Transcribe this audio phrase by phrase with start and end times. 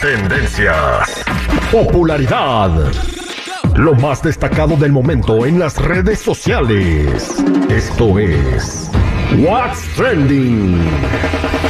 [0.00, 1.22] Tendencias.
[1.70, 2.70] Popularidad.
[3.74, 7.44] Lo más destacado del momento en las redes sociales.
[7.68, 8.90] Esto es
[9.36, 10.80] What's Trending.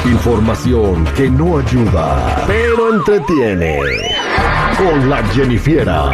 [0.04, 3.80] Información que no ayuda, pero entretiene.
[4.78, 6.12] Con la Jennifiera.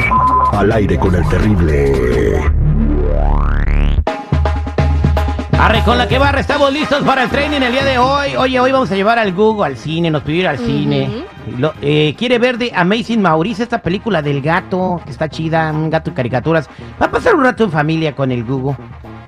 [0.53, 2.41] Al aire con el terrible.
[5.53, 8.37] Arre, con la que barra, estamos listos para el training el día de hoy.
[8.37, 11.36] Oye, hoy vamos a llevar al Google al cine, nos pidieron al cine.
[11.59, 15.91] Lo- eh, quiere ver de Amazing Maurice, esta película del gato, que está chida, un
[15.91, 16.69] gato de caricaturas.
[17.01, 18.77] Va a pasar un rato en familia con el Google.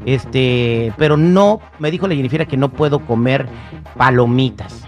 [0.05, 3.49] Este, pero no, me dijo la Jennifer que no puedo comer
[3.97, 4.85] palomitas.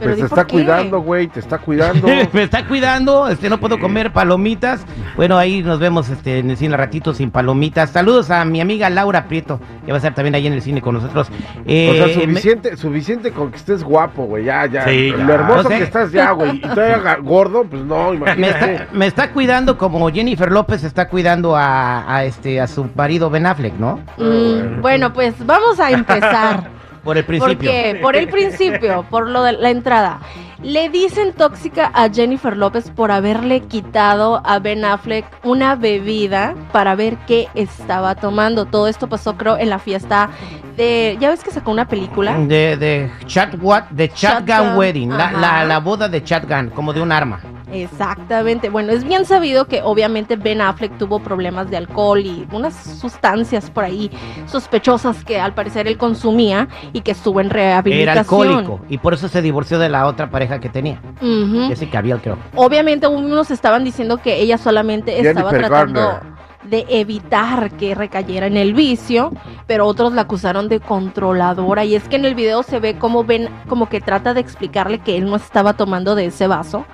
[0.00, 0.52] Pero Pues te está qué.
[0.52, 2.06] cuidando, güey, te está cuidando.
[2.32, 4.84] me está cuidando, este, no puedo comer palomitas.
[5.16, 7.90] Bueno, ahí nos vemos este, en el cine ratito sin palomitas.
[7.90, 10.80] Saludos a mi amiga Laura Prieto, que va a estar también ahí en el cine
[10.80, 11.28] con nosotros.
[11.30, 14.84] o Eh, sea, me- suficiente, suficiente con que estés guapo, güey, ya, ya.
[14.86, 15.16] Sí, ya.
[15.24, 18.74] Lo hermoso O sea- que estás ya, güey, y todavía gordo, pues no, me imagínate.
[18.74, 23.30] está, me está cuidando como Jennifer López está cuidando a, a este a su marido
[23.30, 24.00] Ben Affleck, ¿no?
[24.16, 26.70] Mm, bueno, pues vamos a empezar.
[27.02, 27.56] Por el principio.
[27.56, 30.20] Porque, por el principio, por lo de la entrada.
[30.62, 36.96] Le dicen tóxica a Jennifer López por haberle quitado a Ben Affleck una bebida para
[36.96, 38.66] ver qué estaba tomando.
[38.66, 40.30] Todo esto pasó, creo, en la fiesta
[40.76, 41.16] de.
[41.20, 42.36] ¿Ya ves que sacó una película?
[42.38, 47.02] De, de Chat What, de Shotgun, Wedding, la, la, la boda de Shotgun, como de
[47.02, 47.40] un arma.
[47.72, 48.70] Exactamente.
[48.70, 53.70] Bueno, es bien sabido que obviamente Ben Affleck tuvo problemas de alcohol y unas sustancias
[53.70, 54.10] por ahí
[54.46, 58.18] sospechosas que al parecer él consumía y que estuvo en Era rehabilitación.
[58.18, 61.00] alcohólico y por eso se divorció de la otra pareja que tenía.
[61.20, 61.70] Ujú.
[61.70, 62.38] Ese Caviel, creo.
[62.54, 66.32] Obviamente unos estaban diciendo que ella solamente estaba Jennifer tratando Garner.
[66.64, 69.32] de evitar que recayera en el vicio,
[69.66, 73.24] pero otros la acusaron de controladora y es que en el video se ve como
[73.24, 76.84] ven como que trata de explicarle que él no estaba tomando de ese vaso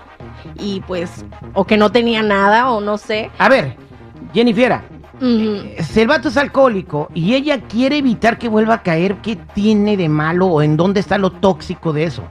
[0.59, 3.31] y pues o que no tenía nada o no sé.
[3.39, 3.77] A ver,
[4.33, 4.81] Jennifer,
[5.21, 10.09] el vato es alcohólico y ella quiere evitar que vuelva a caer, ¿qué tiene de
[10.09, 12.23] malo o en dónde está lo tóxico de eso?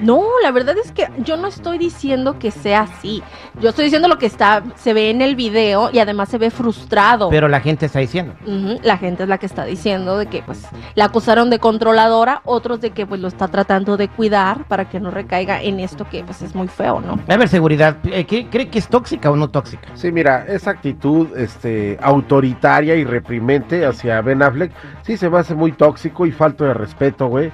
[0.00, 3.22] No, la verdad es que yo no estoy diciendo que sea así.
[3.60, 6.50] Yo estoy diciendo lo que está se ve en el video y además se ve
[6.50, 7.28] frustrado.
[7.30, 8.34] Pero la gente está diciendo.
[8.82, 12.80] La gente es la que está diciendo de que pues la acusaron de controladora, otros
[12.80, 16.22] de que pues lo está tratando de cuidar para que no recaiga en esto que
[16.24, 17.18] pues es muy feo, ¿no?
[17.28, 19.88] A ver, seguridad, eh, ¿qué- ¿cree que es tóxica o no tóxica?
[19.94, 24.72] Sí, mira, esa actitud este, autoritaria y reprimente hacia Ben Affleck,
[25.02, 27.50] sí se me hace muy tóxico y falto de respeto, güey.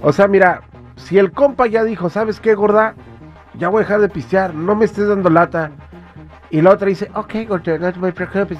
[0.00, 0.62] O sea, mira,
[0.96, 2.94] si el compa ya dijo, ¿sabes qué, gorda?
[3.58, 5.70] Ya voy a dejar de pistear, no me estés dando lata.
[6.50, 8.58] Y la otra dice, ok, gorda, no te preocupes.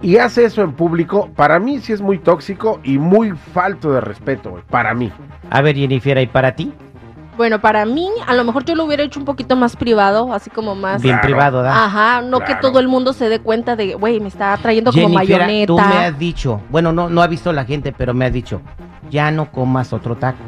[0.00, 4.00] Y hace eso en público, para mí sí es muy tóxico y muy falto de
[4.00, 5.12] respeto, güey, para mí.
[5.50, 6.72] A ver, Jennifer, ¿y para ti?
[7.36, 10.50] Bueno, para mí a lo mejor yo lo hubiera hecho un poquito más privado, así
[10.50, 11.28] como más Bien Claro.
[11.28, 11.84] privado, ¿verdad?
[11.84, 15.08] Ajá, no que todo el mundo se dé cuenta de, güey, me está trayendo como
[15.08, 15.66] mayoneta.
[15.66, 18.60] tú me has dicho, bueno, no, no ha visto la gente, pero me has dicho,
[19.10, 20.42] ya no comas otro taco.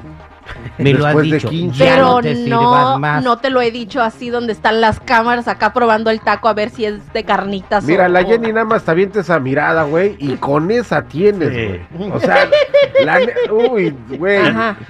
[0.78, 1.78] Me lo has Después de dicho, 15.
[1.84, 3.24] ya Pero no te no, más.
[3.24, 6.54] no te lo he dicho así donde están las cámaras acá probando el taco a
[6.54, 9.84] ver si es de carnitas Mira, o- la Jenny nada más te avienta esa mirada,
[9.84, 11.50] güey, y con esa tienes,
[11.96, 12.10] güey.
[12.12, 12.48] O sea,
[13.04, 13.18] la
[13.50, 14.40] uy, güey.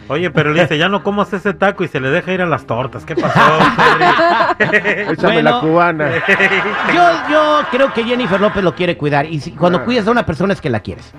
[0.08, 2.46] Oye, pero le dice, ya no comas ese taco y se le deja ir a
[2.46, 3.04] las tortas.
[3.04, 3.40] ¿Qué pasó?
[4.58, 5.50] Échame Bueno.
[5.50, 6.10] la cubana.
[6.94, 9.26] Yo, yo creo que Jennifer López lo quiere cuidar.
[9.26, 9.84] Y si- cuando Ah.
[9.84, 11.12] cuidas a una persona es que la quieres.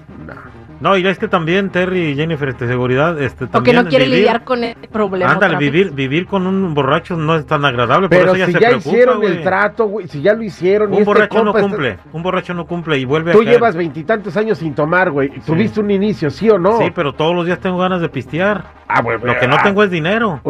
[0.80, 4.06] No, y es que también Terry y Jennifer, este, seguridad, este, Porque también no quiere
[4.06, 5.32] vivir- lidiar con el problema.
[5.32, 8.52] Ándale, vivir, vivir con un borracho no es tan agradable, por Pero eso ella si
[8.54, 9.32] se ya preocupa, hicieron güey.
[9.38, 11.98] el trato, güey, si ya lo hicieron, y Un este borracho no compa está- cumple,
[12.14, 13.56] un borracho no cumple y vuelve Tú a caer.
[13.56, 15.32] llevas veintitantos años sin tomar, güey.
[15.36, 16.78] y Tuviste un inicio, ¿sí o no?
[16.80, 18.66] Sí, pero todos los días tengo ganas de pistear.
[18.88, 20.42] Ah, güey, Lo que no ah, tengo es dinero.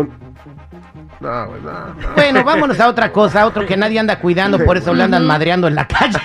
[1.20, 1.96] No, no.
[2.16, 5.68] Bueno, vámonos a otra cosa, otro que nadie anda cuidando, por eso le andan madreando
[5.68, 6.20] en la calle.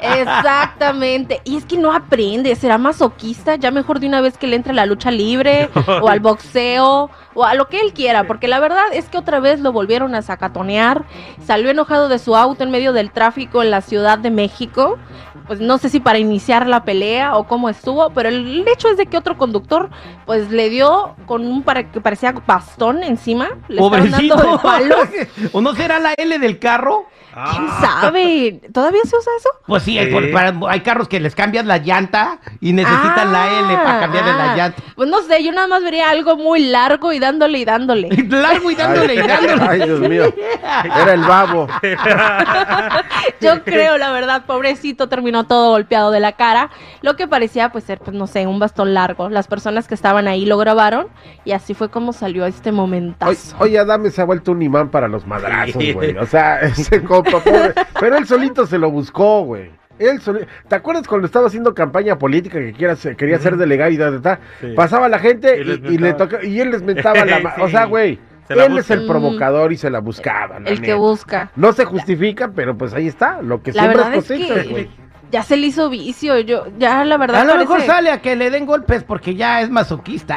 [0.20, 1.40] Exactamente.
[1.44, 4.72] Y es que no aprende, será masoquista, ya mejor de una vez que le entre
[4.72, 5.68] a la lucha libre
[6.02, 9.40] o al boxeo o a lo que él quiera, porque la verdad es que otra
[9.40, 11.04] vez lo volvieron a sacatonear,
[11.44, 14.98] salió enojado de su auto en medio del tráfico en la Ciudad de México,
[15.46, 18.96] pues no sé si para iniciar la pelea o cómo estuvo, pero el hecho es
[18.96, 19.90] de que otro conductor
[20.24, 24.36] pues le dio con un para que parecía bastón encima, le Pobrecito.
[24.36, 25.08] dando de palos.
[25.52, 27.06] ¿O no será la L del carro?
[27.50, 28.60] ¿Quién sabe?
[28.72, 29.48] ¿Todavía se usa eso?
[29.66, 30.12] Pues sí, hay, Sí.
[30.12, 34.32] por- para- hay carros que les cambias la llanta y necesitan la L para cambiarle
[34.32, 34.56] la ah.
[34.56, 34.82] llanta.
[34.94, 38.08] Pues no sé, yo nada más vería algo muy largo y dándole y dándole.
[38.28, 39.66] Largo y dándole y dándole.
[39.68, 40.32] Ay, Dios mío.
[40.84, 41.68] Era el babo.
[43.40, 46.70] Yo creo, la verdad, pobrecito terminó todo golpeado de la cara.
[47.02, 49.28] Lo que parecía, pues, ser, pues, no sé, un bastón largo.
[49.28, 51.08] Las personas que estaban ahí lo grabaron
[51.44, 53.56] y así fue como salió este Oye, momentazo.
[53.58, 56.16] oye, Adame se ha vuelto un imán para los madrazos, güey.
[56.16, 57.72] O sea, ese pobre.
[58.00, 59.70] Pero él solito se lo buscó, güey.
[59.98, 63.90] Él soli- ¿Te acuerdas cuando estaba haciendo campaña política que quiera ser- quería ser delegado
[63.90, 64.38] y da, da?
[64.60, 64.72] Sí.
[64.76, 67.54] Pasaba la gente Y y, les y le toca, y él les mentaba la ma-
[67.60, 67.70] O Sí.
[67.72, 68.18] sea, güey,
[68.50, 70.60] él es el provocador y se la buscaba.
[70.60, 71.50] la El que busca.
[71.56, 73.40] No se justifica, pero pues ahí está.
[73.42, 74.90] Lo que La siempre verdad es cosechas, que güey.
[75.32, 76.38] ya se le hizo vicio.
[76.40, 79.62] Yo, ya la verdad A lo mejor sale a que le den golpes porque ya
[79.62, 80.36] es masoquista.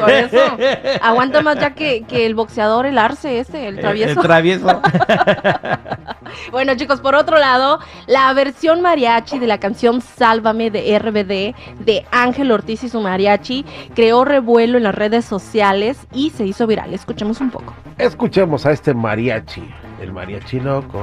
[0.00, 0.58] Por eso.
[1.00, 4.20] Aguanta más ya que, que el boxeador, el arce ese, el travieso.
[4.20, 4.82] El travieso.
[6.50, 12.06] Bueno, chicos, por otro lado, la versión mariachi de la canción Sálvame de RBD de
[12.10, 16.94] Ángel Ortiz y su mariachi creó revuelo en las redes sociales y se hizo viral.
[16.94, 17.74] Escuchemos un poco.
[17.98, 19.62] Escuchemos a este mariachi.
[20.00, 21.02] El mariachi loco.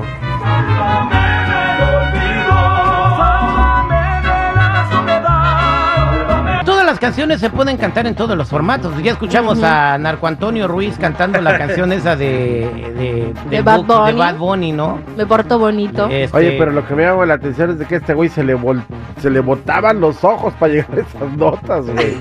[7.04, 8.94] Canciones se pueden cantar en todos los formatos.
[9.04, 14.18] Ya escuchamos a Narco Antonio Ruiz cantando la canción esa de, de, Bad de Bunny.
[14.18, 15.00] Bad Bunny, ¿no?
[15.18, 16.08] Me porto bonito.
[16.10, 18.42] Este, Oye, pero lo que me llama la atención es de que este güey se
[18.44, 18.84] le vol-
[19.22, 22.18] se le botaban los ojos para llegar a esas notas, güey.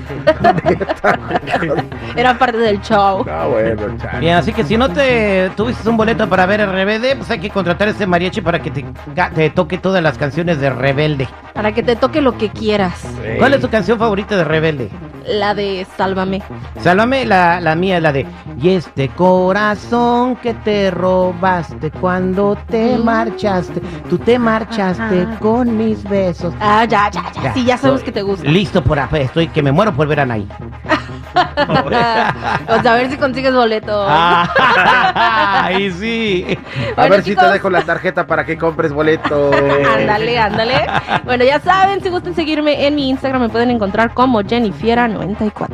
[2.15, 3.23] Era parte del show.
[3.25, 4.19] No, bueno, chale.
[4.19, 7.49] Bien, así que si no te tuviste un boleto para ver RBD, pues hay que
[7.49, 8.85] contratar a ese mariachi para que te,
[9.35, 11.27] te toque todas las canciones de Rebelde.
[11.53, 12.93] Para que te toque lo que quieras.
[12.99, 13.09] Sí.
[13.37, 14.89] ¿Cuál es tu canción favorita de Rebelde?
[15.27, 16.41] La de Sálvame.
[16.81, 18.25] Sálvame, la, la mía, la de
[18.59, 23.03] Y este corazón que te robaste cuando te Mm.
[23.05, 25.39] marchaste, tú te marchaste Ajá.
[25.39, 26.53] con mis besos.
[26.59, 27.53] Ah, ya, ya, ya.
[27.53, 28.47] Sí, ya sabemos que te gusta.
[28.49, 30.47] Listo por estoy que me muero por ver a Anaí.
[32.67, 34.05] pues a ver si consigues boleto.
[34.07, 36.57] Ah, Ay, sí.
[36.91, 39.51] A Bueno, ver si te dejo la tarjeta para que compres boleto.
[39.53, 40.85] Ándale, ándale.
[41.25, 45.69] Bueno, ya saben, si gustan seguirme en mi Instagram, me pueden encontrar como Jennifiera94.